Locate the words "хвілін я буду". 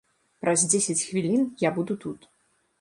1.07-2.01